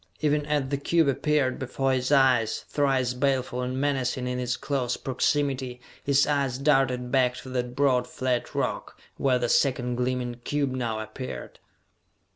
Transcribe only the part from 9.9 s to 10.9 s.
gleaming cube